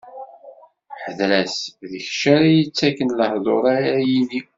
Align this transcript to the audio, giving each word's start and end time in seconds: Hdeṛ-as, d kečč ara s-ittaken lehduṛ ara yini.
Hdeṛ-as, 1.05 1.57
d 1.89 1.91
kečč 2.03 2.21
ara 2.35 2.47
s-ittaken 2.53 3.09
lehduṛ 3.19 3.63
ara 3.75 3.99
yini. 4.09 4.41